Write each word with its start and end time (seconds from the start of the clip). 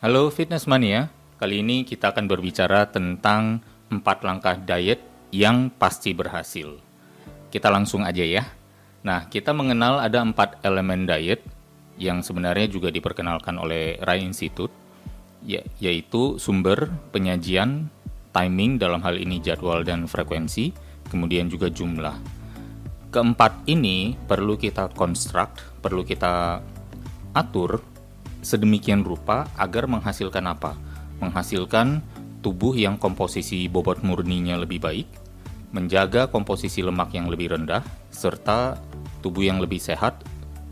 Halo 0.00 0.32
Fitness 0.32 0.64
Mania, 0.64 1.12
kali 1.36 1.60
ini 1.60 1.84
kita 1.84 2.16
akan 2.16 2.24
berbicara 2.24 2.88
tentang 2.88 3.60
empat 3.92 4.24
langkah 4.24 4.56
diet 4.56 5.04
yang 5.28 5.68
pasti 5.68 6.16
berhasil. 6.16 6.72
Kita 7.52 7.68
langsung 7.68 8.08
aja 8.08 8.24
ya. 8.24 8.48
Nah, 9.04 9.28
kita 9.28 9.52
mengenal 9.52 10.00
ada 10.00 10.24
empat 10.24 10.64
elemen 10.64 11.04
diet 11.04 11.44
yang 12.00 12.24
sebenarnya 12.24 12.72
juga 12.72 12.88
diperkenalkan 12.88 13.60
oleh 13.60 14.00
Rai 14.00 14.24
Institute, 14.24 14.72
ya, 15.44 15.60
yaitu 15.84 16.40
sumber, 16.40 16.88
penyajian, 17.12 17.92
timing 18.32 18.80
dalam 18.80 19.04
hal 19.04 19.20
ini 19.20 19.36
jadwal 19.44 19.84
dan 19.84 20.08
frekuensi, 20.08 20.72
kemudian 21.12 21.52
juga 21.52 21.68
jumlah. 21.68 22.16
Keempat 23.12 23.68
ini 23.68 24.16
perlu 24.16 24.56
kita 24.56 24.96
konstruk, 24.96 25.60
perlu 25.84 26.08
kita 26.08 26.64
atur 27.36 27.89
sedemikian 28.40 29.04
rupa 29.04 29.48
agar 29.56 29.88
menghasilkan 29.88 30.44
apa? 30.48 30.76
Menghasilkan 31.20 32.00
tubuh 32.40 32.72
yang 32.72 32.96
komposisi 32.96 33.68
bobot 33.68 34.00
murninya 34.00 34.56
lebih 34.56 34.80
baik, 34.80 35.08
menjaga 35.70 36.28
komposisi 36.32 36.80
lemak 36.80 37.12
yang 37.12 37.28
lebih 37.28 37.52
rendah, 37.52 37.84
serta 38.08 38.80
tubuh 39.20 39.44
yang 39.44 39.60
lebih 39.60 39.78
sehat 39.78 40.24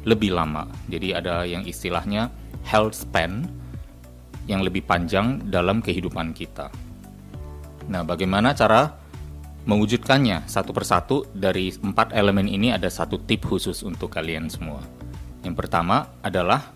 lebih 0.08 0.32
lama. 0.32 0.64
Jadi 0.88 1.12
ada 1.12 1.44
yang 1.44 1.62
istilahnya 1.68 2.32
health 2.64 3.04
span 3.04 3.44
yang 4.48 4.64
lebih 4.64 4.88
panjang 4.88 5.44
dalam 5.52 5.84
kehidupan 5.84 6.32
kita. 6.32 6.72
Nah, 7.92 8.04
bagaimana 8.04 8.56
cara 8.56 8.96
mewujudkannya 9.68 10.48
satu 10.48 10.72
persatu 10.72 11.28
dari 11.36 11.68
empat 11.68 12.16
elemen 12.16 12.48
ini 12.48 12.72
ada 12.72 12.88
satu 12.88 13.20
tip 13.20 13.44
khusus 13.44 13.84
untuk 13.84 14.08
kalian 14.08 14.48
semua. 14.48 14.80
Yang 15.44 15.54
pertama 15.60 16.08
adalah 16.24 16.72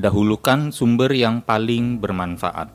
dahulukan 0.00 0.72
sumber 0.72 1.12
yang 1.12 1.44
paling 1.44 2.00
bermanfaat. 2.00 2.72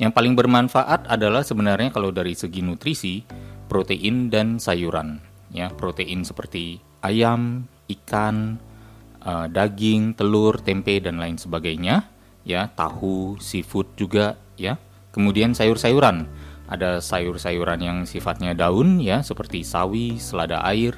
Yang 0.00 0.12
paling 0.16 0.34
bermanfaat 0.34 1.06
adalah 1.06 1.46
sebenarnya 1.46 1.94
kalau 1.94 2.10
dari 2.10 2.34
segi 2.34 2.64
nutrisi, 2.64 3.22
protein 3.70 4.32
dan 4.32 4.58
sayuran. 4.58 5.22
Ya, 5.54 5.70
protein 5.70 6.26
seperti 6.26 6.82
ayam, 6.98 7.70
ikan, 7.86 8.58
uh, 9.22 9.46
daging, 9.46 10.18
telur, 10.18 10.58
tempe 10.58 10.98
dan 10.98 11.22
lain 11.22 11.38
sebagainya. 11.38 12.10
Ya, 12.42 12.68
tahu, 12.74 13.38
seafood 13.38 13.94
juga. 13.94 14.34
Ya, 14.58 14.82
kemudian 15.14 15.54
sayur-sayuran. 15.54 16.26
Ada 16.66 16.98
sayur-sayuran 16.98 17.78
yang 17.78 17.98
sifatnya 18.08 18.56
daun, 18.56 18.98
ya, 18.98 19.22
seperti 19.22 19.62
sawi, 19.62 20.18
selada 20.18 20.64
air. 20.66 20.96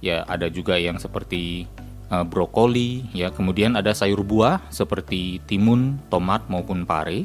Ya, 0.00 0.24
ada 0.24 0.48
juga 0.48 0.80
yang 0.80 0.96
seperti 0.96 1.68
uh, 2.12 2.24
brokoli, 2.28 3.08
ya. 3.16 3.32
Kemudian 3.32 3.74
ada 3.80 3.96
sayur 3.96 4.20
buah 4.20 4.60
seperti 4.68 5.40
timun, 5.48 5.96
tomat 6.12 6.44
maupun 6.52 6.84
pare 6.84 7.24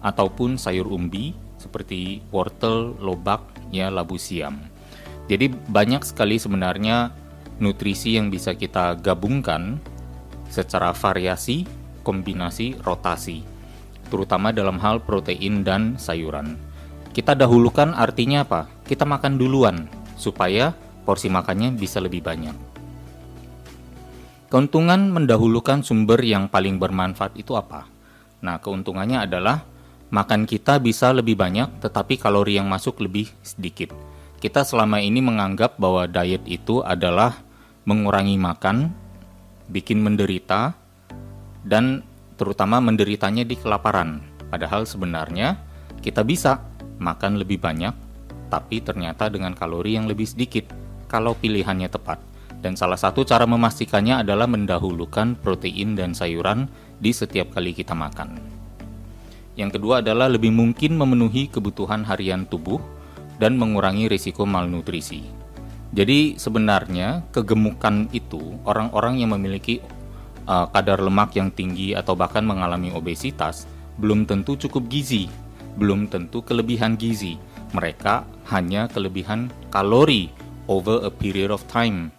ataupun 0.00 0.56
sayur 0.56 0.86
umbi 0.86 1.34
seperti 1.58 2.22
wortel, 2.30 2.94
lobak, 3.02 3.42
ya, 3.74 3.90
labu 3.90 4.16
siam. 4.16 4.62
Jadi 5.26 5.50
banyak 5.50 6.06
sekali 6.06 6.38
sebenarnya 6.40 7.12
nutrisi 7.60 8.16
yang 8.16 8.32
bisa 8.32 8.56
kita 8.56 8.96
gabungkan 8.96 9.76
secara 10.48 10.96
variasi, 10.96 11.68
kombinasi, 12.02 12.80
rotasi, 12.80 13.44
terutama 14.08 14.50
dalam 14.50 14.80
hal 14.80 15.04
protein 15.04 15.62
dan 15.62 16.00
sayuran. 16.00 16.56
Kita 17.12 17.36
dahulukan 17.36 17.94
artinya 17.94 18.42
apa? 18.42 18.66
Kita 18.86 19.04
makan 19.06 19.38
duluan 19.38 19.86
supaya 20.16 20.74
porsi 21.04 21.30
makannya 21.30 21.74
bisa 21.76 22.02
lebih 22.02 22.24
banyak. 22.24 22.69
Keuntungan 24.50 25.14
mendahulukan 25.14 25.86
sumber 25.86 26.18
yang 26.26 26.50
paling 26.50 26.82
bermanfaat 26.82 27.38
itu 27.38 27.54
apa? 27.54 27.86
Nah, 28.42 28.58
keuntungannya 28.58 29.22
adalah 29.22 29.62
makan 30.10 30.42
kita 30.42 30.82
bisa 30.82 31.14
lebih 31.14 31.38
banyak 31.38 31.78
tetapi 31.78 32.18
kalori 32.18 32.58
yang 32.58 32.66
masuk 32.66 32.98
lebih 32.98 33.30
sedikit. 33.46 33.94
Kita 34.42 34.66
selama 34.66 34.98
ini 34.98 35.22
menganggap 35.22 35.78
bahwa 35.78 36.10
diet 36.10 36.42
itu 36.50 36.82
adalah 36.82 37.38
mengurangi 37.86 38.34
makan, 38.42 38.90
bikin 39.70 40.02
menderita, 40.02 40.74
dan 41.62 42.02
terutama 42.34 42.82
menderitanya 42.82 43.46
di 43.46 43.54
kelaparan. 43.54 44.18
Padahal 44.50 44.82
sebenarnya 44.82 45.62
kita 46.02 46.26
bisa 46.26 46.58
makan 46.98 47.38
lebih 47.38 47.62
banyak, 47.62 47.94
tapi 48.50 48.82
ternyata 48.82 49.30
dengan 49.30 49.54
kalori 49.54 49.94
yang 49.94 50.10
lebih 50.10 50.26
sedikit 50.26 50.66
kalau 51.06 51.38
pilihannya 51.38 51.86
tepat. 51.86 52.18
Dan 52.60 52.76
salah 52.76 53.00
satu 53.00 53.24
cara 53.24 53.48
memastikannya 53.48 54.20
adalah 54.20 54.44
mendahulukan 54.44 55.40
protein 55.40 55.96
dan 55.96 56.12
sayuran 56.12 56.68
di 57.00 57.08
setiap 57.10 57.56
kali 57.56 57.72
kita 57.72 57.96
makan. 57.96 58.36
Yang 59.56 59.80
kedua 59.80 60.04
adalah 60.04 60.28
lebih 60.28 60.52
mungkin 60.52 61.00
memenuhi 61.00 61.48
kebutuhan 61.48 62.04
harian 62.04 62.44
tubuh 62.44 62.80
dan 63.40 63.56
mengurangi 63.56 64.12
risiko 64.12 64.44
malnutrisi. 64.44 65.24
Jadi 65.90 66.38
sebenarnya 66.38 67.24
kegemukan 67.34 68.06
itu 68.14 68.60
orang-orang 68.62 69.24
yang 69.24 69.34
memiliki 69.34 69.82
uh, 70.46 70.70
kadar 70.70 71.02
lemak 71.02 71.34
yang 71.34 71.50
tinggi 71.50 71.96
atau 71.96 72.14
bahkan 72.14 72.46
mengalami 72.46 72.94
obesitas 72.94 73.66
belum 73.98 74.28
tentu 74.28 74.54
cukup 74.54 74.86
gizi, 74.86 75.26
belum 75.80 76.06
tentu 76.12 76.44
kelebihan 76.44 76.94
gizi. 76.94 77.40
Mereka 77.74 78.22
hanya 78.54 78.86
kelebihan 78.86 79.50
kalori 79.72 80.30
over 80.70 81.02
a 81.02 81.10
period 81.10 81.50
of 81.50 81.62
time 81.66 82.14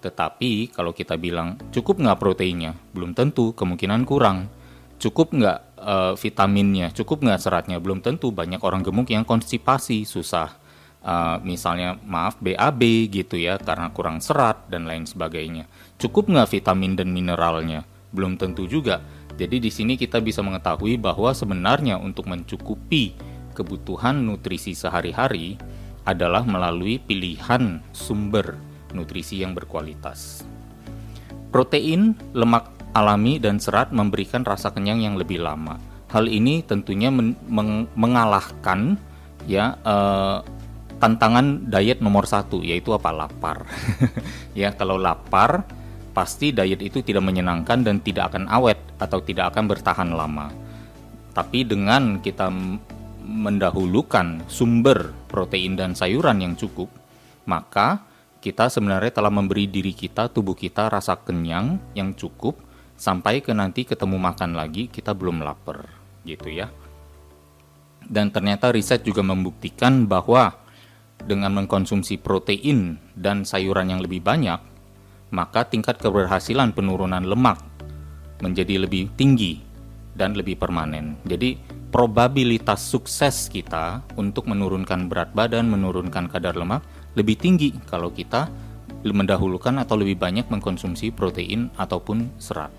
tetapi 0.00 0.72
kalau 0.72 0.96
kita 0.96 1.20
bilang 1.20 1.60
cukup 1.70 2.00
nggak 2.00 2.18
proteinnya, 2.18 2.72
belum 2.96 3.12
tentu, 3.12 3.52
kemungkinan 3.52 4.08
kurang. 4.08 4.48
Cukup 5.00 5.32
nggak 5.32 5.58
uh, 5.80 6.12
vitaminnya, 6.16 6.92
cukup 6.92 7.24
nggak 7.24 7.40
seratnya, 7.40 7.76
belum 7.80 8.00
tentu. 8.04 8.32
Banyak 8.32 8.60
orang 8.64 8.80
gemuk 8.80 9.12
yang 9.12 9.28
konstipasi, 9.28 10.08
susah. 10.08 10.56
Uh, 11.00 11.40
misalnya 11.40 11.96
maaf 12.04 12.36
BAB 12.44 13.08
gitu 13.08 13.40
ya 13.40 13.56
karena 13.56 13.88
kurang 13.88 14.20
serat 14.20 14.68
dan 14.68 14.84
lain 14.84 15.08
sebagainya. 15.08 15.64
Cukup 15.96 16.28
nggak 16.28 16.52
vitamin 16.52 16.92
dan 16.96 17.08
mineralnya? 17.08 17.88
Belum 18.12 18.36
tentu 18.36 18.68
juga. 18.68 19.00
Jadi 19.40 19.56
di 19.56 19.72
sini 19.72 19.96
kita 19.96 20.20
bisa 20.20 20.44
mengetahui 20.44 21.00
bahwa 21.00 21.32
sebenarnya 21.32 21.96
untuk 21.96 22.28
mencukupi 22.28 23.16
kebutuhan 23.56 24.20
nutrisi 24.20 24.76
sehari-hari 24.76 25.56
adalah 26.04 26.44
melalui 26.44 27.00
pilihan 27.00 27.80
sumber 27.96 28.69
nutrisi 28.92 29.40
yang 29.40 29.56
berkualitas. 29.56 30.42
Protein, 31.50 32.14
lemak 32.34 32.70
alami, 32.94 33.38
dan 33.42 33.58
serat 33.58 33.90
memberikan 33.90 34.46
rasa 34.46 34.70
kenyang 34.70 35.02
yang 35.02 35.14
lebih 35.18 35.42
lama. 35.42 35.78
Hal 36.10 36.26
ini 36.26 36.62
tentunya 36.66 37.10
men 37.10 37.38
meng 37.46 37.86
mengalahkan 37.94 38.98
ya 39.46 39.78
eh, 39.78 40.38
tantangan 40.98 41.70
diet 41.70 42.02
nomor 42.02 42.26
satu 42.26 42.60
yaitu 42.60 42.90
apa 42.92 43.10
lapar. 43.14 43.64
ya 44.58 44.74
kalau 44.74 44.98
lapar 44.98 45.64
pasti 46.10 46.50
diet 46.50 46.82
itu 46.82 47.00
tidak 47.00 47.22
menyenangkan 47.22 47.86
dan 47.86 48.02
tidak 48.02 48.34
akan 48.34 48.50
awet 48.50 48.78
atau 48.98 49.22
tidak 49.22 49.54
akan 49.54 49.64
bertahan 49.70 50.10
lama. 50.10 50.50
Tapi 51.30 51.62
dengan 51.62 52.18
kita 52.18 52.50
mendahulukan 53.22 54.44
sumber 54.50 55.14
protein 55.30 55.78
dan 55.78 55.94
sayuran 55.94 56.42
yang 56.42 56.54
cukup, 56.58 56.90
maka 57.46 58.02
kita 58.40 58.72
sebenarnya 58.72 59.12
telah 59.12 59.28
memberi 59.28 59.68
diri 59.68 59.92
kita, 59.92 60.32
tubuh 60.32 60.56
kita 60.56 60.88
rasa 60.88 61.20
kenyang 61.20 61.76
yang 61.92 62.16
cukup 62.16 62.56
sampai 62.96 63.44
ke 63.44 63.52
nanti 63.52 63.84
ketemu 63.84 64.16
makan 64.16 64.56
lagi 64.56 64.88
kita 64.88 65.12
belum 65.12 65.44
lapar 65.44 65.88
gitu 66.24 66.48
ya. 66.48 66.72
Dan 68.00 68.32
ternyata 68.32 68.72
riset 68.72 69.04
juga 69.04 69.20
membuktikan 69.20 70.08
bahwa 70.08 70.56
dengan 71.20 71.52
mengkonsumsi 71.52 72.16
protein 72.16 72.96
dan 73.12 73.44
sayuran 73.44 73.92
yang 73.92 74.00
lebih 74.00 74.24
banyak, 74.24 74.58
maka 75.30 75.68
tingkat 75.68 76.00
keberhasilan 76.00 76.72
penurunan 76.72 77.22
lemak 77.22 77.60
menjadi 78.40 78.82
lebih 78.88 79.12
tinggi 79.14 79.60
dan 80.16 80.32
lebih 80.32 80.56
permanen. 80.56 81.20
Jadi 81.28 81.60
probabilitas 81.90 82.86
sukses 82.86 83.50
kita 83.50 84.06
untuk 84.14 84.46
menurunkan 84.46 85.10
berat 85.10 85.34
badan, 85.34 85.66
menurunkan 85.66 86.30
kadar 86.30 86.54
lemak 86.54 86.86
lebih 87.18 87.34
tinggi 87.34 87.74
kalau 87.90 88.14
kita 88.14 88.46
mendahulukan 89.02 89.74
atau 89.82 89.98
lebih 89.98 90.18
banyak 90.18 90.46
mengkonsumsi 90.46 91.10
protein 91.10 91.68
ataupun 91.74 92.30
serat. 92.38 92.70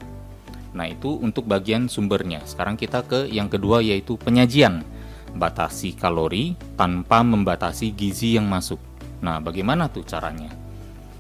Nah, 0.72 0.88
itu 0.88 1.20
untuk 1.20 1.44
bagian 1.44 1.92
sumbernya. 1.92 2.40
Sekarang 2.48 2.80
kita 2.80 3.04
ke 3.04 3.28
yang 3.28 3.52
kedua 3.52 3.84
yaitu 3.84 4.16
penyajian. 4.16 4.88
Batasi 5.32 5.96
kalori 5.96 6.56
tanpa 6.76 7.24
membatasi 7.24 7.92
gizi 7.92 8.40
yang 8.40 8.48
masuk. 8.48 8.80
Nah, 9.20 9.44
bagaimana 9.44 9.92
tuh 9.92 10.08
caranya? 10.08 10.52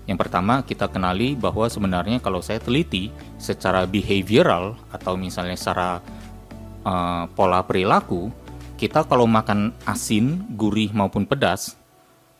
Yang 0.07 0.27
pertama, 0.27 0.63
kita 0.63 0.91
kenali 0.91 1.35
bahwa 1.35 1.67
sebenarnya 1.67 2.19
kalau 2.19 2.43
saya 2.43 2.59
teliti 2.59 3.11
secara 3.39 3.87
behavioral 3.87 4.75
atau 4.91 5.15
misalnya 5.15 5.55
secara 5.55 6.03
uh, 6.85 7.25
pola 7.33 7.63
perilaku, 7.65 8.29
kita 8.77 9.05
kalau 9.05 9.29
makan 9.29 9.73
asin, 9.85 10.45
gurih 10.57 10.89
maupun 10.93 11.29
pedas, 11.29 11.77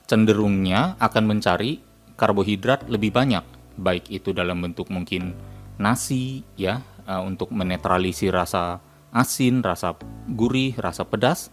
cenderungnya 0.10 0.98
akan 0.98 1.38
mencari 1.38 1.82
karbohidrat 2.18 2.90
lebih 2.90 3.14
banyak, 3.14 3.46
baik 3.78 4.10
itu 4.10 4.34
dalam 4.34 4.62
bentuk 4.62 4.90
mungkin 4.94 5.34
nasi 5.82 6.46
ya 6.54 6.82
uh, 7.10 7.22
untuk 7.26 7.50
menetralisir 7.54 8.34
rasa 8.34 8.82
asin, 9.12 9.62
rasa 9.66 9.98
gurih, 10.30 10.78
rasa 10.78 11.04
pedas, 11.04 11.50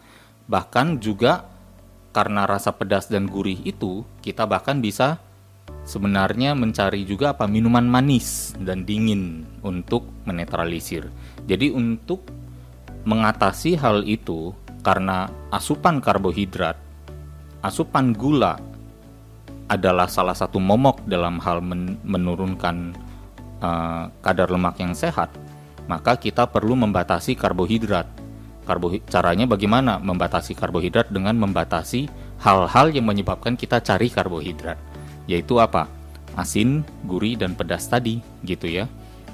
bahkan 0.47 1.01
juga 1.01 1.49
karena 2.13 2.49
rasa 2.49 2.73
pedas 2.75 3.13
dan 3.13 3.29
gurih 3.29 3.61
itu 3.63 4.03
kita 4.25 4.49
bahkan 4.49 4.81
bisa 4.81 5.21
sebenarnya 5.85 6.57
mencari 6.57 7.05
juga 7.05 7.37
apa 7.37 7.45
minuman 7.45 7.85
manis 7.85 8.57
dan 8.61 8.85
dingin 8.85 9.45
untuk 9.61 10.09
menetralisir. 10.25 11.09
Jadi 11.45 11.73
untuk 11.73 12.25
mengatasi 13.09 13.81
hal 13.81 14.05
itu 14.05 14.53
karena 14.85 15.33
asupan 15.49 16.05
karbohidrat, 16.05 16.77
asupan 17.65 18.13
gula 18.13 18.61
adalah 19.73 20.13
salah 20.13 20.37
satu 20.37 20.61
momok 20.61 21.09
dalam 21.09 21.41
hal 21.41 21.65
men 21.65 21.97
menurunkan 22.05 22.93
uh, 23.65 24.13
kadar 24.21 24.53
lemak 24.53 24.77
yang 24.85 24.93
sehat, 24.93 25.33
maka 25.89 26.21
kita 26.21 26.45
perlu 26.53 26.77
membatasi 26.77 27.33
karbohidrat 27.33 28.19
Karbohid 28.69 29.09
caranya 29.09 29.49
bagaimana 29.49 29.97
membatasi 29.97 30.53
karbohidrat 30.53 31.09
dengan 31.09 31.33
membatasi 31.41 32.05
hal-hal 32.45 32.93
yang 32.93 33.09
menyebabkan 33.09 33.57
kita 33.57 33.81
cari 33.81 34.13
karbohidrat, 34.13 34.77
yaitu 35.25 35.57
apa? 35.57 35.89
Asin, 36.37 36.85
gurih, 37.09 37.41
dan 37.41 37.57
pedas 37.57 37.89
tadi, 37.89 38.21
gitu 38.45 38.69
ya. 38.69 38.85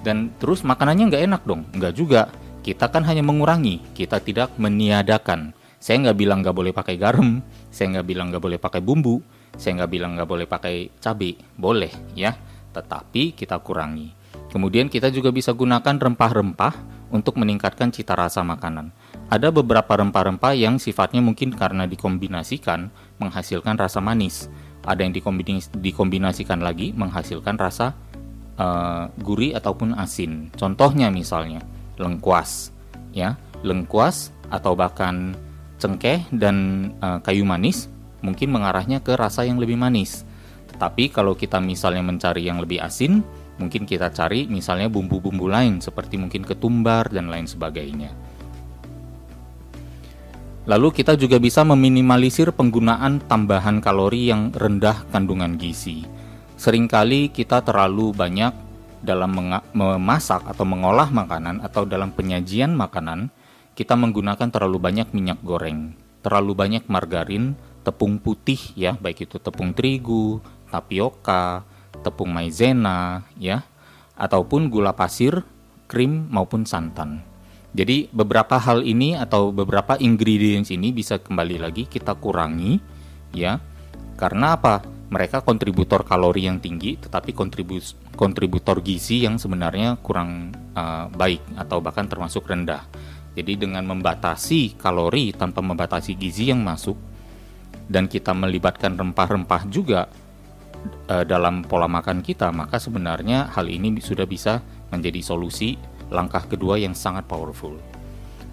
Dan 0.06 0.30
terus 0.38 0.62
makanannya 0.62 1.10
nggak 1.10 1.24
enak 1.26 1.42
dong, 1.42 1.66
nggak 1.74 1.94
juga. 1.98 2.30
Kita 2.64 2.88
kan 2.88 3.04
hanya 3.04 3.20
mengurangi, 3.20 3.84
kita 3.92 4.24
tidak 4.24 4.56
meniadakan. 4.56 5.52
Saya 5.76 6.00
nggak 6.00 6.16
bilang 6.16 6.40
nggak 6.40 6.56
boleh 6.56 6.72
pakai 6.72 6.96
garam, 6.96 7.44
saya 7.68 8.00
nggak 8.00 8.08
bilang 8.08 8.32
nggak 8.32 8.40
boleh 8.40 8.56
pakai 8.56 8.80
bumbu, 8.80 9.20
saya 9.52 9.84
nggak 9.84 9.90
bilang 9.92 10.16
nggak 10.16 10.24
boleh 10.24 10.46
pakai 10.48 10.88
cabai, 10.96 11.36
boleh 11.60 11.92
ya. 12.16 12.32
Tetapi 12.72 13.36
kita 13.36 13.60
kurangi. 13.60 14.16
Kemudian 14.48 14.88
kita 14.88 15.12
juga 15.12 15.28
bisa 15.28 15.52
gunakan 15.52 15.92
rempah-rempah 15.92 17.04
untuk 17.12 17.36
meningkatkan 17.36 17.92
cita 17.92 18.16
rasa 18.16 18.40
makanan. 18.40 18.96
Ada 19.28 19.52
beberapa 19.52 20.00
rempah-rempah 20.00 20.56
yang 20.56 20.80
sifatnya 20.80 21.20
mungkin 21.20 21.52
karena 21.52 21.84
dikombinasikan 21.84 22.88
menghasilkan 23.20 23.76
rasa 23.76 24.00
manis. 24.00 24.48
Ada 24.88 25.04
yang 25.04 25.12
dikombinasikan 25.76 26.64
lagi 26.64 26.96
menghasilkan 26.96 27.60
rasa 27.60 27.92
uh, 28.56 29.12
gurih 29.20 29.52
ataupun 29.52 30.00
asin. 30.00 30.48
Contohnya 30.56 31.12
misalnya 31.12 31.73
lengkuas, 32.00 32.74
ya 33.14 33.38
lengkuas 33.64 34.30
atau 34.52 34.76
bahkan 34.76 35.32
cengkeh 35.80 36.24
dan 36.30 36.88
uh, 37.00 37.18
kayu 37.24 37.42
manis 37.48 37.88
mungkin 38.24 38.52
mengarahnya 38.56 39.04
ke 39.04 39.12
rasa 39.16 39.44
yang 39.44 39.60
lebih 39.60 39.76
manis. 39.76 40.24
Tetapi 40.72 41.12
kalau 41.12 41.36
kita 41.36 41.60
misalnya 41.60 42.02
mencari 42.02 42.48
yang 42.48 42.58
lebih 42.58 42.80
asin, 42.80 43.20
mungkin 43.60 43.84
kita 43.84 44.10
cari 44.10 44.48
misalnya 44.48 44.88
bumbu-bumbu 44.88 45.46
lain 45.46 45.78
seperti 45.78 46.18
mungkin 46.18 46.42
ketumbar 46.42 47.12
dan 47.12 47.28
lain 47.28 47.44
sebagainya. 47.44 48.10
Lalu 50.64 50.96
kita 50.96 51.12
juga 51.20 51.36
bisa 51.36 51.60
meminimalisir 51.60 52.48
penggunaan 52.56 53.20
tambahan 53.28 53.84
kalori 53.84 54.32
yang 54.32 54.48
rendah 54.48 55.04
kandungan 55.12 55.60
gizi. 55.60 56.08
Seringkali 56.56 57.28
kita 57.28 57.60
terlalu 57.60 58.16
banyak 58.16 58.63
dalam 59.04 59.60
memasak 59.76 60.48
atau 60.48 60.64
mengolah 60.64 61.12
makanan 61.12 61.60
atau 61.60 61.84
dalam 61.84 62.10
penyajian 62.10 62.72
makanan, 62.72 63.28
kita 63.76 63.94
menggunakan 63.94 64.48
terlalu 64.48 64.80
banyak 64.80 65.12
minyak 65.12 65.38
goreng, 65.44 65.92
terlalu 66.24 66.56
banyak 66.56 66.84
margarin, 66.88 67.52
tepung 67.84 68.16
putih 68.16 68.58
ya, 68.74 68.96
baik 68.96 69.28
itu 69.28 69.36
tepung 69.36 69.76
terigu, 69.76 70.40
tapioka, 70.72 71.68
tepung 72.00 72.32
maizena 72.32 73.28
ya, 73.36 73.62
ataupun 74.16 74.72
gula 74.72 74.96
pasir, 74.96 75.44
krim 75.84 76.32
maupun 76.32 76.64
santan. 76.64 77.20
Jadi 77.74 78.06
beberapa 78.14 78.56
hal 78.56 78.86
ini 78.86 79.18
atau 79.18 79.50
beberapa 79.50 79.98
ingredients 79.98 80.70
ini 80.70 80.94
bisa 80.94 81.18
kembali 81.18 81.58
lagi 81.58 81.90
kita 81.90 82.14
kurangi 82.14 82.78
ya. 83.34 83.58
Karena 84.14 84.54
apa? 84.54 84.93
Mereka 85.14 85.46
kontributor 85.46 86.02
kalori 86.02 86.50
yang 86.50 86.58
tinggi 86.58 86.98
tetapi 86.98 87.30
kontribus 87.30 87.94
kontributor 88.18 88.82
gizi 88.82 89.22
yang 89.22 89.38
sebenarnya 89.38 89.94
kurang 90.02 90.50
uh, 90.74 91.06
baik 91.06 91.38
atau 91.54 91.78
bahkan 91.78 92.10
termasuk 92.10 92.50
rendah. 92.50 92.82
Jadi 93.38 93.54
dengan 93.54 93.86
membatasi 93.86 94.74
kalori 94.74 95.30
tanpa 95.30 95.62
membatasi 95.62 96.18
gizi 96.18 96.50
yang 96.50 96.66
masuk 96.66 96.98
dan 97.86 98.10
kita 98.10 98.34
melibatkan 98.34 98.98
rempah-rempah 98.98 99.62
juga 99.70 100.10
uh, 101.06 101.22
dalam 101.22 101.62
pola 101.62 101.86
makan 101.86 102.18
kita, 102.18 102.50
maka 102.50 102.82
sebenarnya 102.82 103.54
hal 103.54 103.70
ini 103.70 103.94
sudah 104.02 104.26
bisa 104.26 104.66
menjadi 104.90 105.22
solusi 105.22 105.78
langkah 106.10 106.42
kedua 106.46 106.74
yang 106.74 106.94
sangat 106.94 107.26
powerful. 107.30 107.78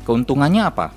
Keuntungannya 0.06 0.62
apa? 0.62 0.94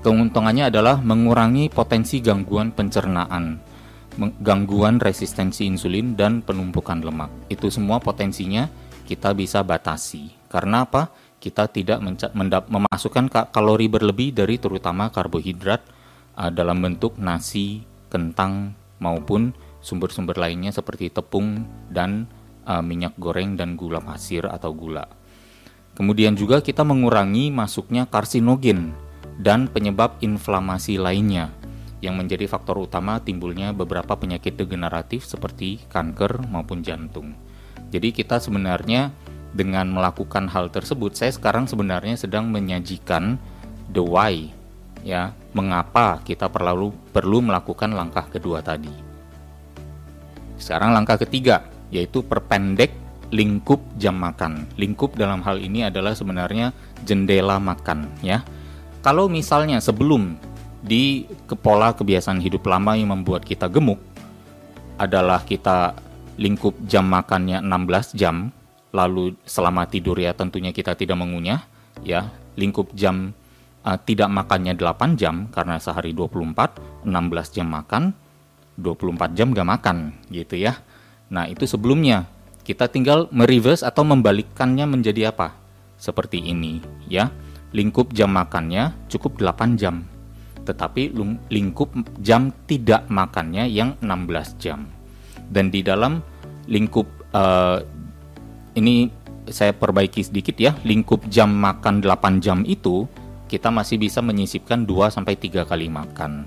Keuntungannya 0.00 0.68
adalah 0.68 0.98
mengurangi 0.98 1.70
potensi 1.70 2.18
gangguan 2.18 2.74
pencernaan, 2.74 3.71
gangguan 4.18 5.00
resistensi 5.00 5.64
insulin 5.64 6.14
dan 6.16 6.44
penumpukan 6.44 7.00
lemak. 7.00 7.30
Itu 7.48 7.72
semua 7.72 7.98
potensinya 7.98 8.68
kita 9.08 9.32
bisa 9.32 9.64
batasi. 9.64 10.32
Karena 10.48 10.84
apa? 10.84 11.08
Kita 11.42 11.66
tidak 11.66 11.98
memasukkan 12.70 13.50
kalori 13.50 13.90
berlebih 13.90 14.30
dari 14.30 14.62
terutama 14.62 15.10
karbohidrat 15.10 15.82
uh, 16.38 16.54
dalam 16.54 16.78
bentuk 16.78 17.18
nasi, 17.18 17.82
kentang 18.12 18.76
maupun 19.00 19.56
sumber-sumber 19.82 20.38
lainnya 20.38 20.70
seperti 20.70 21.10
tepung 21.10 21.66
dan 21.90 22.28
uh, 22.68 22.84
minyak 22.84 23.16
goreng 23.18 23.58
dan 23.58 23.74
gula 23.74 23.98
pasir 23.98 24.46
atau 24.46 24.70
gula. 24.70 25.08
Kemudian 25.98 26.38
juga 26.38 26.62
kita 26.62 26.84
mengurangi 26.86 27.50
masuknya 27.50 28.06
karsinogen 28.06 28.94
dan 29.40 29.66
penyebab 29.66 30.20
inflamasi 30.20 30.96
lainnya 31.00 31.50
yang 32.02 32.18
menjadi 32.18 32.50
faktor 32.50 32.82
utama 32.82 33.22
timbulnya 33.22 33.70
beberapa 33.70 34.18
penyakit 34.18 34.58
degeneratif 34.58 35.22
seperti 35.22 35.86
kanker 35.86 36.50
maupun 36.50 36.82
jantung. 36.82 37.32
Jadi 37.94 38.10
kita 38.10 38.42
sebenarnya 38.42 39.14
dengan 39.54 39.86
melakukan 39.94 40.50
hal 40.50 40.68
tersebut, 40.74 41.14
saya 41.14 41.30
sekarang 41.30 41.70
sebenarnya 41.70 42.18
sedang 42.18 42.50
menyajikan 42.50 43.38
the 43.94 44.02
why 44.02 44.50
ya, 45.06 45.30
mengapa 45.54 46.18
kita 46.26 46.50
perlu 46.50 46.90
perlu 47.14 47.38
melakukan 47.38 47.94
langkah 47.94 48.26
kedua 48.26 48.64
tadi. 48.66 48.90
Sekarang 50.58 50.90
langkah 50.90 51.22
ketiga 51.22 51.70
yaitu 51.94 52.24
perpendek 52.26 52.90
lingkup 53.30 53.78
jam 54.00 54.18
makan. 54.18 54.66
Lingkup 54.74 55.14
dalam 55.14 55.44
hal 55.46 55.62
ini 55.62 55.86
adalah 55.86 56.16
sebenarnya 56.18 56.74
jendela 57.06 57.62
makan 57.62 58.10
ya. 58.24 58.42
Kalau 59.02 59.26
misalnya 59.26 59.82
sebelum 59.82 60.38
di 60.82 61.30
pola 61.62 61.94
kebiasaan 61.94 62.42
hidup 62.42 62.66
lama 62.66 62.98
yang 62.98 63.14
membuat 63.14 63.46
kita 63.46 63.70
gemuk 63.70 64.02
adalah 64.98 65.46
kita 65.46 65.94
lingkup 66.36 66.74
jam 66.90 67.06
makannya 67.06 67.62
16 67.62 68.18
jam, 68.18 68.50
lalu 68.90 69.38
selama 69.46 69.86
tidur 69.86 70.18
ya 70.18 70.34
tentunya 70.34 70.74
kita 70.74 70.98
tidak 70.98 71.16
mengunyah 71.16 71.62
ya. 72.02 72.28
Lingkup 72.52 72.92
jam 72.92 73.32
uh, 73.86 73.96
tidak 73.96 74.28
makannya 74.28 74.76
8 74.76 75.16
jam 75.16 75.48
karena 75.48 75.80
sehari 75.80 76.12
24, 76.12 77.06
16 77.08 77.56
jam 77.56 77.66
makan, 77.70 78.12
24 78.76 79.38
jam 79.38 79.56
gak 79.56 79.68
makan 79.68 79.96
gitu 80.28 80.60
ya. 80.60 80.76
Nah, 81.32 81.48
itu 81.48 81.64
sebelumnya 81.64 82.28
kita 82.62 82.92
tinggal 82.92 83.32
mereverse 83.32 83.80
atau 83.80 84.04
membalikkannya 84.04 84.84
menjadi 84.84 85.32
apa? 85.32 85.56
Seperti 85.96 86.44
ini, 86.44 86.84
ya. 87.08 87.32
Lingkup 87.72 88.12
jam 88.12 88.36
makannya 88.36 88.92
cukup 89.08 89.40
8 89.40 89.80
jam. 89.80 90.11
Tetapi 90.62 91.14
lingkup 91.50 91.90
jam 92.22 92.54
tidak 92.70 93.06
makannya 93.10 93.66
yang 93.66 93.98
16 94.00 94.62
jam. 94.62 94.86
Dan 95.50 95.68
di 95.68 95.82
dalam 95.82 96.22
lingkup 96.70 97.06
uh, 97.34 97.82
ini 98.78 99.10
saya 99.50 99.74
perbaiki 99.74 100.22
sedikit 100.22 100.54
ya, 100.56 100.72
lingkup 100.86 101.26
jam 101.26 101.50
makan 101.50 101.98
8 102.00 102.38
jam 102.38 102.62
itu 102.62 103.10
kita 103.50 103.68
masih 103.68 104.00
bisa 104.00 104.22
menyisipkan 104.24 104.86
2 104.86 105.12
sampai 105.12 105.34
3 105.36 105.66
kali 105.66 105.90
makan. 105.90 106.46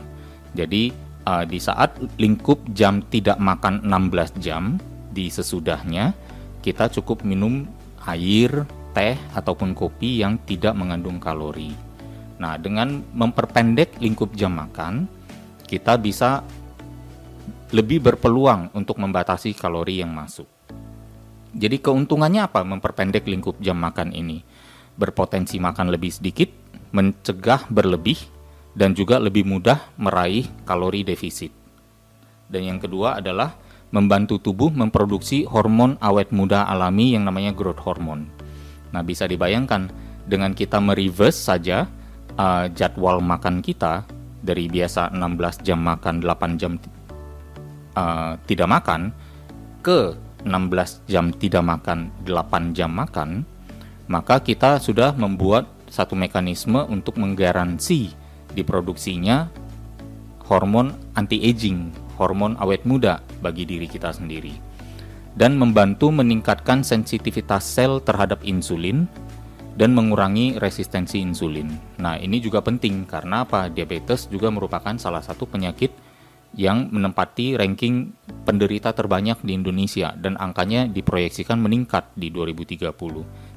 Jadi 0.55 0.89
uh, 1.27 1.43
di 1.43 1.59
saat 1.59 1.99
lingkup 2.17 2.63
jam 2.71 3.03
tidak 3.11 3.37
makan 3.37 3.83
16 3.83 4.39
jam, 4.41 4.79
di 5.11 5.29
sesudahnya 5.29 6.15
kita 6.65 6.89
cukup 6.89 7.21
minum 7.21 7.67
air, 8.09 8.65
teh 8.95 9.15
ataupun 9.35 9.75
kopi 9.75 10.23
yang 10.23 10.39
tidak 10.47 10.73
mengandung 10.73 11.19
kalori. 11.19 11.84
Nah, 12.35 12.59
dengan 12.59 12.99
memperpendek 13.15 13.99
lingkup 14.03 14.35
jam 14.35 14.59
makan, 14.59 15.07
kita 15.65 15.95
bisa 15.95 16.43
lebih 17.71 18.03
berpeluang 18.03 18.71
untuk 18.75 18.99
membatasi 18.99 19.55
kalori 19.55 20.03
yang 20.03 20.11
masuk. 20.11 20.47
Jadi 21.55 21.79
keuntungannya 21.79 22.43
apa 22.43 22.67
memperpendek 22.67 23.23
lingkup 23.23 23.55
jam 23.63 23.79
makan 23.79 24.11
ini? 24.11 24.43
Berpotensi 24.99 25.55
makan 25.59 25.91
lebih 25.91 26.11
sedikit, 26.11 26.51
mencegah 26.91 27.67
berlebih, 27.71 28.19
dan 28.75 28.91
juga 28.91 29.17
lebih 29.23 29.47
mudah 29.47 29.79
meraih 29.95 30.47
kalori 30.67 31.07
defisit. 31.07 31.51
Dan 32.51 32.67
yang 32.67 32.79
kedua 32.83 33.23
adalah 33.23 33.55
membantu 33.95 34.43
tubuh 34.43 34.67
memproduksi 34.75 35.47
hormon 35.47 35.95
awet 36.03 36.35
muda 36.35 36.67
alami 36.67 37.15
yang 37.15 37.23
namanya 37.23 37.55
growth 37.55 37.79
hormone. 37.79 38.27
Nah, 38.91 38.99
bisa 38.99 39.23
dibayangkan 39.23 39.87
dengan 40.27 40.51
kita 40.51 40.83
mereverse 40.83 41.39
saja 41.39 41.87
uh, 42.39 42.65
jadwal 42.71 43.19
makan 43.23 43.59
kita 43.63 44.03
dari 44.45 44.69
biasa 44.69 45.09
16 45.11 45.65
jam 45.65 45.79
makan 45.81 46.21
8 46.21 46.61
jam 46.61 46.77
uh, 47.97 48.37
tidak 48.45 48.69
makan 48.69 49.09
ke 49.81 50.13
16 50.45 51.09
jam 51.09 51.33
tidak 51.33 51.63
makan 51.65 52.13
8 52.23 52.77
jam 52.77 52.91
makan 52.93 53.41
maka 54.05 54.37
kita 54.37 54.77
sudah 54.77 55.17
membuat 55.17 55.65
satu 55.89 56.13
mekanisme 56.13 56.77
untuk 56.85 57.17
menggaransi 57.17 58.13
diproduksinya 58.53 59.49
hormon 60.45 60.93
anti-aging, 61.17 61.89
hormon 62.21 62.53
awet 62.61 62.85
muda 62.85 63.17
bagi 63.41 63.65
diri 63.65 63.89
kita 63.89 64.13
sendiri 64.13 64.53
dan 65.35 65.59
membantu 65.59 66.13
meningkatkan 66.13 66.85
sensitivitas 66.85 67.65
sel 67.65 67.99
terhadap 67.99 68.39
insulin 68.45 69.09
dan 69.75 69.91
mengurangi 69.91 70.55
resistensi 70.55 71.19
insulin. 71.19 71.99
Nah, 71.99 72.15
ini 72.15 72.39
juga 72.39 72.63
penting 72.63 73.03
karena 73.03 73.43
apa? 73.43 73.67
Diabetes 73.67 74.31
juga 74.31 74.47
merupakan 74.47 74.95
salah 74.95 75.19
satu 75.19 75.43
penyakit 75.45 75.91
yang 76.55 76.87
menempati 76.87 77.59
ranking 77.59 78.15
penderita 78.47 78.95
terbanyak 78.95 79.43
di 79.43 79.59
Indonesia 79.59 80.15
dan 80.15 80.39
angkanya 80.39 80.87
diproyeksikan 80.87 81.59
meningkat 81.59 82.15
di 82.15 82.31
2030. 82.31 82.95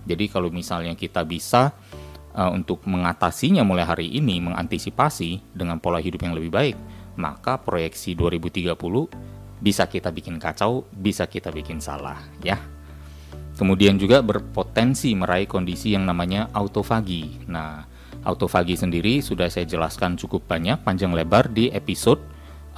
Jadi 0.03 0.25
kalau 0.27 0.51
misalnya 0.51 0.99
kita 0.99 1.23
bisa 1.23 1.71
uh, 2.35 2.51
untuk 2.51 2.83
mengatasinya 2.91 3.63
mulai 3.63 3.87
hari 3.87 4.11
ini, 4.19 4.43
mengantisipasi 4.43 5.55
dengan 5.55 5.79
pola 5.79 6.03
hidup 6.03 6.27
yang 6.27 6.35
lebih 6.35 6.51
baik, 6.51 6.77
maka 7.15 7.63
proyeksi 7.63 8.19
2030 8.19 8.75
bisa 9.63 9.87
kita 9.87 10.11
bikin 10.11 10.43
kacau, 10.43 10.87
bisa 10.91 11.31
kita 11.31 11.55
bikin 11.55 11.79
salah, 11.79 12.19
ya. 12.43 12.78
Kemudian 13.59 13.99
juga 13.99 14.23
berpotensi 14.23 15.19
meraih 15.19 15.51
kondisi 15.51 15.91
yang 15.91 16.07
namanya 16.07 16.47
autofagi. 16.55 17.51
Nah, 17.51 17.83
autofagi 18.23 18.79
sendiri 18.79 19.19
sudah 19.19 19.51
saya 19.51 19.67
jelaskan 19.67 20.15
cukup 20.15 20.47
banyak 20.47 20.79
panjang 20.87 21.11
lebar 21.11 21.51
di 21.51 21.67
episode 21.75 22.23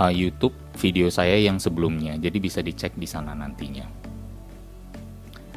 uh, 0.00 0.08
YouTube 0.08 0.56
video 0.80 1.12
saya 1.12 1.36
yang 1.36 1.60
sebelumnya. 1.60 2.16
Jadi 2.16 2.40
bisa 2.40 2.64
dicek 2.64 2.96
di 2.96 3.04
sana 3.04 3.36
nantinya. 3.36 3.84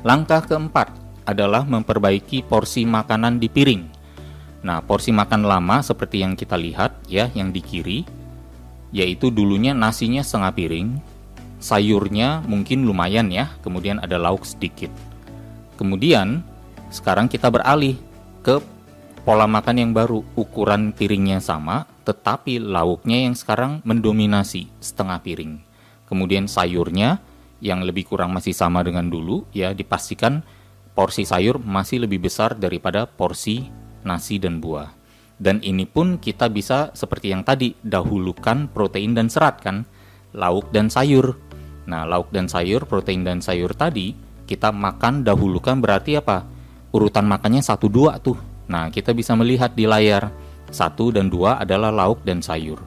Langkah 0.03 0.43
keempat 0.43 0.91
adalah 1.23 1.63
memperbaiki 1.63 2.43
porsi 2.43 2.83
makanan 2.83 3.39
di 3.39 3.47
piring. 3.47 3.83
Nah, 4.67 4.83
porsi 4.83 5.15
makan 5.15 5.47
lama 5.47 5.79
seperti 5.79 6.19
yang 6.19 6.35
kita 6.35 6.59
lihat 6.59 7.07
ya, 7.07 7.31
yang 7.31 7.55
di 7.55 7.63
kiri, 7.63 8.03
yaitu 8.91 9.31
dulunya 9.31 9.71
nasinya 9.71 10.19
setengah 10.19 10.51
piring, 10.51 10.89
sayurnya 11.63 12.43
mungkin 12.43 12.83
lumayan 12.83 13.31
ya, 13.31 13.55
kemudian 13.63 14.03
ada 14.03 14.19
lauk 14.19 14.43
sedikit. 14.43 14.91
Kemudian 15.75 16.45
sekarang 16.93 17.25
kita 17.25 17.49
beralih 17.49 17.97
ke 18.45 18.61
pola 19.23 19.47
makan 19.47 19.79
yang 19.79 19.91
baru, 19.95 20.21
ukuran 20.35 20.91
piringnya 20.91 21.39
sama, 21.39 21.87
tetapi 22.03 22.59
lauknya 22.59 23.25
yang 23.25 23.35
sekarang 23.35 23.79
mendominasi 23.87 24.67
setengah 24.83 25.23
piring. 25.23 25.63
Kemudian 26.05 26.45
sayurnya 26.45 27.23
yang 27.63 27.81
lebih 27.81 28.05
kurang 28.05 28.35
masih 28.35 28.51
sama 28.51 28.83
dengan 28.83 29.07
dulu, 29.07 29.47
ya 29.55 29.71
dipastikan 29.71 30.43
porsi 30.93 31.23
sayur 31.25 31.57
masih 31.57 32.03
lebih 32.05 32.27
besar 32.27 32.53
daripada 32.53 33.07
porsi 33.07 33.65
nasi 34.03 34.37
dan 34.37 34.59
buah. 34.59 34.91
Dan 35.39 35.63
ini 35.65 35.89
pun 35.89 36.21
kita 36.21 36.51
bisa 36.51 36.93
seperti 36.93 37.33
yang 37.33 37.41
tadi, 37.41 37.73
dahulukan 37.81 38.69
protein 38.69 39.17
dan 39.17 39.31
serat 39.31 39.63
kan, 39.63 39.87
lauk 40.35 40.69
dan 40.69 40.91
sayur. 40.91 41.39
Nah, 41.89 42.05
lauk 42.05 42.29
dan 42.29 42.45
sayur, 42.45 42.85
protein 42.85 43.25
dan 43.25 43.41
sayur 43.41 43.73
tadi 43.73 44.13
kita 44.43 44.69
makan 44.71 45.23
dahulukan 45.23 45.79
berarti 45.79 46.19
apa? 46.19 46.43
Urutan 46.93 47.25
makannya 47.25 47.63
satu 47.63 47.89
dua 47.89 48.19
tuh. 48.21 48.37
Nah, 48.69 48.87
kita 48.93 49.11
bisa 49.11 49.33
melihat 49.33 49.73
di 49.75 49.89
layar 49.89 50.31
satu 50.71 51.13
dan 51.13 51.29
dua 51.29 51.61
adalah 51.61 51.93
lauk 51.93 52.25
dan 52.25 52.39
sayur. 52.41 52.81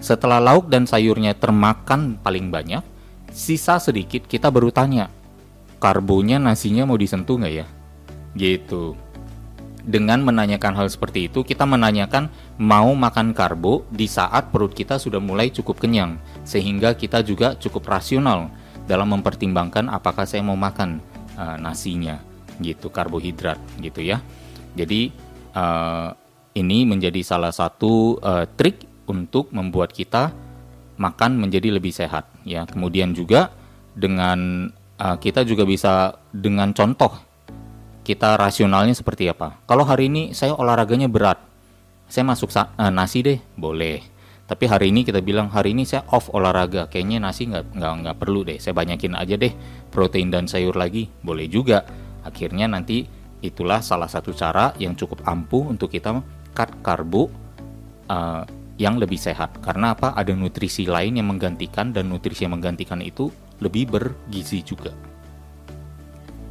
Setelah 0.00 0.40
lauk 0.40 0.72
dan 0.72 0.88
sayurnya 0.88 1.36
termakan 1.36 2.16
paling 2.20 2.48
banyak, 2.48 2.80
sisa 3.28 3.76
sedikit 3.76 4.24
kita 4.24 4.48
baru 4.48 4.72
tanya, 4.72 5.12
karbonya 5.76 6.40
nasinya 6.40 6.88
mau 6.88 6.96
disentuh 6.96 7.36
nggak 7.36 7.54
ya? 7.54 7.66
Gitu. 8.32 8.96
Dengan 9.80 10.20
menanyakan 10.20 10.76
hal 10.76 10.88
seperti 10.92 11.32
itu, 11.32 11.40
kita 11.40 11.64
menanyakan 11.64 12.28
mau 12.60 12.92
makan 12.92 13.32
karbo 13.32 13.84
di 13.88 14.04
saat 14.04 14.52
perut 14.52 14.76
kita 14.76 15.00
sudah 15.00 15.20
mulai 15.20 15.48
cukup 15.48 15.80
kenyang, 15.80 16.20
sehingga 16.44 16.92
kita 16.96 17.24
juga 17.24 17.56
cukup 17.56 17.88
rasional 17.88 18.52
dalam 18.90 19.14
mempertimbangkan 19.14 19.86
apakah 19.86 20.26
saya 20.26 20.42
mau 20.42 20.58
makan 20.58 20.98
uh, 21.38 21.54
nasinya 21.62 22.18
gitu 22.58 22.90
karbohidrat 22.90 23.62
gitu 23.78 24.02
ya. 24.02 24.18
Jadi 24.74 25.14
uh, 25.54 26.10
ini 26.58 26.82
menjadi 26.82 27.22
salah 27.22 27.54
satu 27.54 28.18
uh, 28.18 28.50
trik 28.58 28.82
untuk 29.06 29.54
membuat 29.54 29.94
kita 29.94 30.34
makan 30.98 31.38
menjadi 31.38 31.70
lebih 31.70 31.94
sehat 31.94 32.26
ya. 32.42 32.66
Kemudian 32.66 33.14
juga 33.14 33.54
dengan 33.94 34.66
uh, 34.98 35.16
kita 35.22 35.46
juga 35.46 35.62
bisa 35.62 36.18
dengan 36.34 36.74
contoh 36.74 37.14
kita 38.02 38.34
rasionalnya 38.34 38.98
seperti 38.98 39.30
apa. 39.30 39.62
Kalau 39.70 39.86
hari 39.86 40.10
ini 40.10 40.34
saya 40.34 40.58
olahraganya 40.58 41.06
berat 41.06 41.38
saya 42.10 42.26
masuk 42.26 42.50
uh, 42.50 42.90
nasi 42.90 43.22
deh 43.22 43.38
boleh 43.54 44.02
tapi 44.50 44.66
hari 44.66 44.90
ini 44.90 45.06
kita 45.06 45.22
bilang 45.22 45.46
hari 45.46 45.70
ini 45.70 45.86
saya 45.86 46.02
off 46.10 46.26
olahraga, 46.34 46.90
kayaknya 46.90 47.22
nasi 47.22 47.46
nggak 47.46 47.70
nggak 47.70 47.92
nggak 48.02 48.16
perlu 48.18 48.42
deh. 48.42 48.58
Saya 48.58 48.74
banyakin 48.74 49.14
aja 49.14 49.38
deh 49.38 49.54
protein 49.94 50.26
dan 50.34 50.50
sayur 50.50 50.74
lagi, 50.74 51.06
boleh 51.22 51.46
juga. 51.46 51.86
Akhirnya 52.26 52.66
nanti 52.66 53.06
itulah 53.46 53.78
salah 53.78 54.10
satu 54.10 54.34
cara 54.34 54.74
yang 54.82 54.98
cukup 54.98 55.22
ampuh 55.22 55.70
untuk 55.70 55.94
kita 55.94 56.18
cut 56.50 56.70
karbo 56.82 57.30
uh, 58.10 58.42
yang 58.74 58.98
lebih 58.98 59.22
sehat. 59.22 59.62
Karena 59.62 59.94
apa? 59.94 60.18
Ada 60.18 60.34
nutrisi 60.34 60.82
lain 60.82 61.22
yang 61.22 61.30
menggantikan 61.30 61.94
dan 61.94 62.10
nutrisi 62.10 62.42
yang 62.42 62.58
menggantikan 62.58 62.98
itu 63.06 63.30
lebih 63.62 63.86
bergizi 63.86 64.66
juga. 64.66 64.90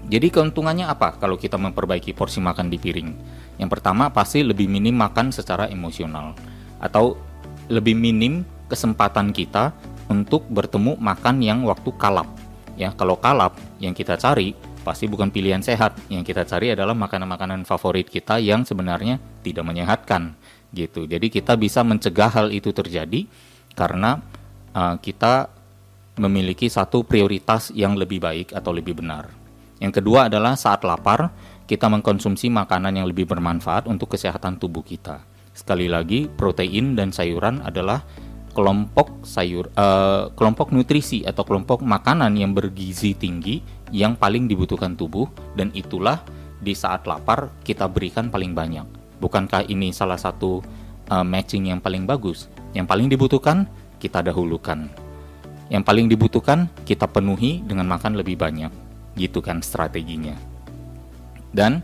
Jadi 0.08 0.32
keuntungannya 0.32 0.88
apa 0.88 1.20
kalau 1.20 1.36
kita 1.36 1.60
memperbaiki 1.60 2.16
porsi 2.16 2.40
makan 2.40 2.72
di 2.72 2.80
piring? 2.80 3.12
Yang 3.60 3.70
pertama 3.76 4.08
pasti 4.08 4.40
lebih 4.40 4.72
minim 4.72 4.96
makan 4.96 5.36
secara 5.36 5.68
emosional 5.68 6.32
atau 6.80 7.28
lebih 7.70 7.94
minim 7.96 8.44
kesempatan 8.68 9.32
kita 9.32 9.72
untuk 10.10 10.46
bertemu 10.50 10.98
makan 10.98 11.40
yang 11.40 11.60
waktu 11.64 11.94
kalap. 11.96 12.28
Ya, 12.76 12.92
kalau 12.98 13.16
kalap 13.22 13.56
yang 13.78 13.94
kita 13.94 14.18
cari 14.18 14.58
pasti 14.82 15.06
bukan 15.06 15.30
pilihan 15.30 15.62
sehat. 15.62 15.94
Yang 16.10 16.34
kita 16.34 16.44
cari 16.50 16.74
adalah 16.74 16.98
makanan-makanan 16.98 17.64
favorit 17.70 18.10
kita 18.10 18.42
yang 18.42 18.66
sebenarnya 18.66 19.22
tidak 19.46 19.64
menyehatkan 19.70 20.34
gitu. 20.74 21.06
Jadi 21.06 21.30
kita 21.30 21.54
bisa 21.58 21.86
mencegah 21.86 22.30
hal 22.30 22.48
itu 22.50 22.74
terjadi 22.74 23.30
karena 23.78 24.22
uh, 24.74 24.98
kita 24.98 25.50
memiliki 26.20 26.68
satu 26.68 27.08
prioritas 27.08 27.72
yang 27.72 27.96
lebih 27.96 28.20
baik 28.20 28.52
atau 28.52 28.76
lebih 28.76 29.00
benar. 29.00 29.32
Yang 29.80 30.04
kedua 30.04 30.28
adalah 30.28 30.60
saat 30.60 30.84
lapar, 30.84 31.32
kita 31.64 31.88
mengkonsumsi 31.88 32.52
makanan 32.52 33.00
yang 33.00 33.08
lebih 33.08 33.24
bermanfaat 33.24 33.88
untuk 33.88 34.12
kesehatan 34.18 34.60
tubuh 34.60 34.84
kita. 34.84 35.24
Sekali 35.54 35.92
lagi, 35.92 36.30
protein 36.30 36.96
dan 36.96 37.12
sayuran 37.12 37.60
adalah 37.66 38.06
kelompok 38.54 39.24
sayur 39.24 39.70
uh, 39.78 40.34
kelompok 40.34 40.74
nutrisi 40.74 41.22
atau 41.24 41.46
kelompok 41.46 41.86
makanan 41.86 42.34
yang 42.34 42.52
bergizi 42.52 43.14
tinggi 43.14 43.62
yang 43.94 44.18
paling 44.18 44.50
dibutuhkan 44.50 44.98
tubuh 44.98 45.30
dan 45.54 45.70
itulah 45.78 46.20
di 46.60 46.76
saat 46.76 47.08
lapar 47.08 47.54
kita 47.64 47.88
berikan 47.88 48.28
paling 48.28 48.52
banyak. 48.52 48.84
Bukankah 49.24 49.68
ini 49.68 49.96
salah 49.96 50.20
satu 50.20 50.60
uh, 51.08 51.26
matching 51.26 51.72
yang 51.72 51.80
paling 51.80 52.04
bagus? 52.04 52.52
Yang 52.76 52.86
paling 52.88 53.08
dibutuhkan 53.08 53.68
kita 54.00 54.24
dahulukan. 54.24 54.92
Yang 55.70 55.84
paling 55.86 56.06
dibutuhkan 56.10 56.68
kita 56.84 57.06
penuhi 57.08 57.62
dengan 57.64 57.88
makan 57.88 58.18
lebih 58.18 58.36
banyak. 58.40 58.72
Gitu 59.16 59.40
kan 59.40 59.62
strateginya. 59.64 60.36
Dan 61.50 61.82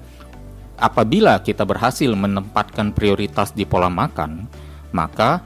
apabila 0.80 1.40
kita 1.44 1.64
berhasil 1.64 2.12
menempatkan 2.12 2.92
prioritas 2.92 3.52
di 3.52 3.64
pola 3.64 3.88
makan, 3.88 4.48
maka 4.92 5.44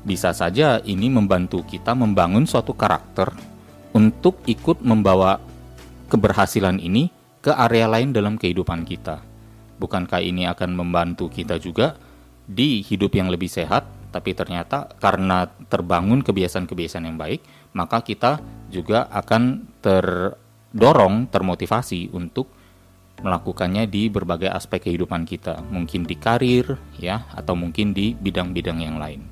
bisa 0.00 0.32
saja 0.32 0.80
ini 0.80 1.12
membantu 1.12 1.60
kita 1.64 1.92
membangun 1.92 2.48
suatu 2.48 2.72
karakter 2.72 3.32
untuk 3.92 4.40
ikut 4.48 4.80
membawa 4.80 5.40
keberhasilan 6.08 6.80
ini 6.80 7.12
ke 7.40 7.52
area 7.52 7.88
lain 7.88 8.12
dalam 8.12 8.36
kehidupan 8.36 8.84
kita. 8.84 9.20
Bukankah 9.80 10.20
ini 10.20 10.44
akan 10.44 10.76
membantu 10.76 11.32
kita 11.32 11.56
juga 11.56 11.96
di 12.44 12.84
hidup 12.84 13.16
yang 13.16 13.32
lebih 13.32 13.48
sehat, 13.48 13.88
tapi 14.12 14.36
ternyata 14.36 14.92
karena 15.00 15.48
terbangun 15.68 16.20
kebiasaan-kebiasaan 16.20 17.08
yang 17.08 17.16
baik, 17.16 17.40
maka 17.72 18.04
kita 18.04 18.42
juga 18.68 19.08
akan 19.08 19.70
terdorong, 19.80 21.32
termotivasi 21.32 22.12
untuk 22.12 22.59
melakukannya 23.20 23.84
di 23.86 24.08
berbagai 24.08 24.48
aspek 24.48 24.88
kehidupan 24.88 25.28
kita, 25.28 25.60
mungkin 25.68 26.04
di 26.08 26.16
karir 26.16 26.76
ya 26.96 27.28
atau 27.36 27.52
mungkin 27.52 27.92
di 27.92 28.16
bidang-bidang 28.16 28.80
yang 28.80 28.96
lain. 28.96 29.22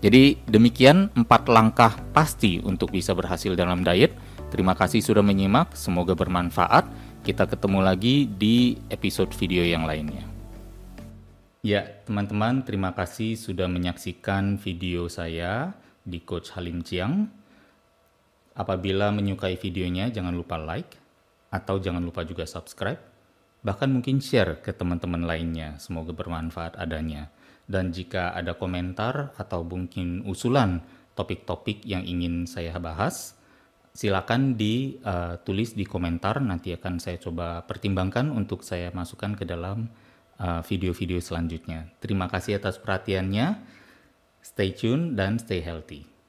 Jadi 0.00 0.40
demikian 0.48 1.12
empat 1.12 1.44
langkah 1.52 1.92
pasti 2.16 2.56
untuk 2.64 2.96
bisa 2.96 3.12
berhasil 3.12 3.52
dalam 3.52 3.84
diet. 3.84 4.16
Terima 4.48 4.72
kasih 4.72 5.04
sudah 5.04 5.20
menyimak, 5.20 5.76
semoga 5.76 6.16
bermanfaat. 6.16 6.88
Kita 7.20 7.44
ketemu 7.44 7.84
lagi 7.84 8.24
di 8.24 8.80
episode 8.88 9.36
video 9.36 9.60
yang 9.60 9.84
lainnya. 9.84 10.24
Ya, 11.60 11.84
teman-teman, 12.08 12.64
terima 12.64 12.96
kasih 12.96 13.36
sudah 13.36 13.68
menyaksikan 13.68 14.56
video 14.56 15.12
saya 15.12 15.76
di 16.00 16.24
Coach 16.24 16.56
Halim 16.56 16.80
Chiang. 16.80 17.28
Apabila 18.56 19.12
menyukai 19.12 19.60
videonya, 19.60 20.08
jangan 20.08 20.32
lupa 20.32 20.56
like 20.56 20.99
atau 21.50 21.82
jangan 21.82 22.00
lupa 22.00 22.22
juga 22.22 22.46
subscribe. 22.46 23.02
Bahkan 23.60 23.90
mungkin 23.92 24.22
share 24.24 24.64
ke 24.64 24.72
teman-teman 24.72 25.26
lainnya. 25.26 25.76
Semoga 25.76 26.16
bermanfaat 26.16 26.80
adanya. 26.80 27.28
Dan 27.68 27.92
jika 27.92 28.32
ada 28.32 28.56
komentar 28.56 29.36
atau 29.36 29.62
mungkin 29.62 30.24
usulan 30.24 30.80
topik-topik 31.12 31.84
yang 31.84 32.02
ingin 32.02 32.48
saya 32.48 32.74
bahas, 32.80 33.36
silakan 33.92 34.56
ditulis 34.56 35.70
uh, 35.74 35.76
di 35.76 35.84
komentar. 35.84 36.40
Nanti 36.40 36.72
akan 36.72 36.96
saya 37.02 37.20
coba 37.20 37.66
pertimbangkan 37.68 38.32
untuk 38.32 38.64
saya 38.64 38.88
masukkan 38.96 39.36
ke 39.36 39.44
dalam 39.44 39.92
uh, 40.40 40.64
video-video 40.64 41.20
selanjutnya. 41.20 41.92
Terima 42.00 42.26
kasih 42.32 42.56
atas 42.56 42.80
perhatiannya. 42.80 43.60
Stay 44.40 44.72
tune 44.72 45.12
dan 45.12 45.36
stay 45.36 45.60
healthy. 45.60 46.19